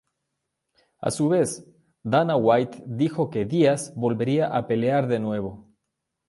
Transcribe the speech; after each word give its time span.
A 0.97 1.11
su 1.11 1.29
vez, 1.29 1.63
Dana 2.01 2.35
White 2.35 2.81
dijo 2.87 3.29
que 3.29 3.45
Diaz 3.45 3.93
volvería 3.95 4.47
a 4.57 4.65
pelear 4.65 5.05
de 5.07 5.19
nuevo. 5.19 5.69